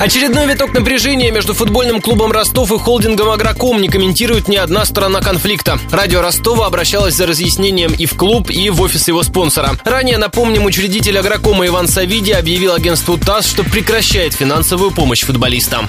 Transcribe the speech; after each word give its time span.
Очередной 0.00 0.46
виток 0.46 0.72
напряжения 0.74 1.32
между 1.32 1.54
футбольным 1.54 2.00
клубом 2.00 2.30
Ростов 2.30 2.70
и 2.70 2.78
холдингом 2.78 3.30
«Агроком» 3.30 3.80
не 3.82 3.88
комментирует 3.88 4.46
ни 4.46 4.54
одна 4.54 4.84
сторона 4.84 5.20
конфликта. 5.20 5.80
Радио 5.90 6.22
Ростова 6.22 6.66
обращалось 6.66 7.14
за 7.14 7.26
разъяснением 7.26 7.92
и 7.92 8.06
в 8.06 8.14
клуб, 8.14 8.48
и 8.48 8.70
в 8.70 8.80
офис 8.80 9.08
его 9.08 9.24
спонсора. 9.24 9.76
Ранее, 9.84 10.18
напомним, 10.18 10.66
учредитель 10.66 11.18
«Агрокома» 11.18 11.66
Иван 11.66 11.88
Савиди 11.88 12.30
объявил 12.30 12.74
агентству 12.74 13.18
ТАСС, 13.18 13.48
что 13.48 13.64
прекращает 13.64 14.34
финансовую 14.34 14.92
помощь 14.92 15.24
футболистам. 15.24 15.88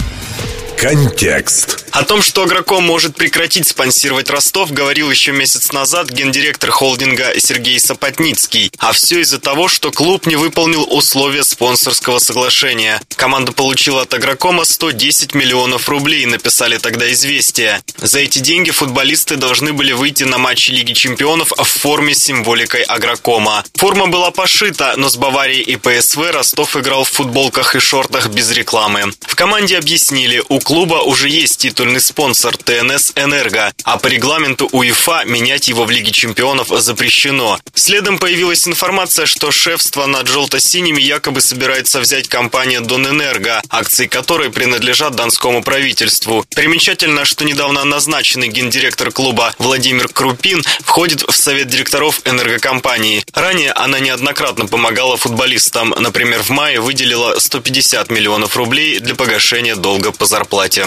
Контекст. 0.75 1.88
О 1.91 2.03
том, 2.03 2.21
что 2.21 2.43
Агроком 2.43 2.83
может 2.83 3.15
прекратить 3.15 3.67
спонсировать 3.67 4.29
Ростов, 4.29 4.71
говорил 4.71 5.09
еще 5.09 5.31
месяц 5.31 5.71
назад 5.71 6.09
гендиректор 6.09 6.69
холдинга 6.71 7.33
Сергей 7.39 7.79
Сапотницкий. 7.79 8.71
А 8.77 8.91
все 8.91 9.21
из-за 9.21 9.39
того, 9.39 9.67
что 9.67 9.91
клуб 9.91 10.25
не 10.25 10.35
выполнил 10.35 10.87
условия 10.89 11.43
спонсорского 11.43 12.19
соглашения. 12.19 13.01
Команда 13.15 13.51
получила 13.51 14.03
от 14.03 14.13
Агрокома 14.13 14.65
110 14.65 15.33
миллионов 15.33 15.89
рублей, 15.89 16.25
написали 16.25 16.77
тогда 16.77 17.11
«Известия». 17.11 17.81
За 17.97 18.19
эти 18.19 18.39
деньги 18.39 18.71
футболисты 18.71 19.35
должны 19.35 19.73
были 19.73 19.91
выйти 19.91 20.23
на 20.23 20.37
матчи 20.37 20.71
Лиги 20.71 20.93
чемпионов 20.93 21.51
в 21.51 21.63
форме 21.63 22.13
с 22.13 22.23
символикой 22.23 22.83
Агрокома. 22.83 23.63
Форма 23.75 24.07
была 24.07 24.31
пошита, 24.31 24.93
но 24.97 25.09
с 25.09 25.15
Баварией 25.15 25.61
и 25.61 25.75
ПСВ 25.75 26.31
Ростов 26.31 26.77
играл 26.77 27.03
в 27.03 27.09
футболках 27.09 27.75
и 27.75 27.79
шортах 27.79 28.27
без 28.27 28.51
рекламы. 28.51 29.11
В 29.21 29.35
команде 29.35 29.77
объяснили, 29.77 30.43
у 30.49 30.59
клуба 30.59 30.95
уже 30.95 31.29
есть 31.29 31.65
титульный 31.79 32.01
спонсор 32.01 32.57
ТНС 32.57 33.13
«Энерго», 33.15 33.71
а 33.85 33.97
по 33.97 34.07
регламенту 34.07 34.67
УЕФА 34.73 35.23
менять 35.23 35.69
его 35.69 35.85
в 35.85 35.91
Лиге 35.91 36.11
чемпионов 36.11 36.67
запрещено. 36.67 37.57
Следом 37.73 38.17
появилась 38.17 38.67
информация, 38.67 39.25
что 39.25 39.49
шефство 39.51 40.05
над 40.05 40.27
желто-синими 40.27 41.01
якобы 41.01 41.39
собирается 41.39 42.01
взять 42.01 42.27
компания 42.27 42.81
«Донэнерго», 42.81 43.61
акции 43.69 44.07
которой 44.07 44.49
принадлежат 44.49 45.15
донскому 45.15 45.63
правительству. 45.63 46.45
Примечательно, 46.53 47.23
что 47.23 47.45
недавно 47.45 47.85
назначенный 47.85 48.49
гендиректор 48.49 49.09
клуба 49.09 49.55
Владимир 49.57 50.09
Крупин 50.09 50.61
входит 50.83 51.21
в 51.21 51.31
совет 51.31 51.69
директоров 51.69 52.19
энергокомпании. 52.25 53.23
Ранее 53.33 53.71
она 53.71 54.01
неоднократно 54.01 54.67
помогала 54.67 55.15
футболистам. 55.15 55.95
Например, 55.97 56.43
в 56.43 56.49
мае 56.49 56.81
выделила 56.81 57.39
150 57.39 58.11
миллионов 58.11 58.57
рублей 58.57 58.99
для 58.99 59.15
погашения 59.15 59.77
долга 59.77 60.11
по 60.11 60.25
зарплате. 60.25 60.85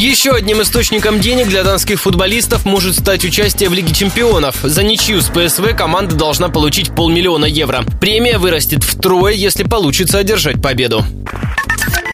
Еще 0.00 0.32
одним 0.32 0.62
источником 0.62 1.20
денег 1.20 1.48
для 1.48 1.62
донских 1.62 2.00
футболистов 2.00 2.64
может 2.64 2.94
стать 2.94 3.22
участие 3.26 3.68
в 3.68 3.74
Лиге 3.74 3.92
чемпионов. 3.92 4.56
За 4.62 4.82
ничью 4.82 5.20
с 5.20 5.26
ПСВ 5.28 5.76
команда 5.76 6.14
должна 6.14 6.48
получить 6.48 6.94
полмиллиона 6.94 7.44
евро. 7.44 7.84
Премия 8.00 8.38
вырастет 8.38 8.82
втрое, 8.82 9.34
если 9.34 9.62
получится 9.62 10.16
одержать 10.16 10.62
победу. 10.62 11.04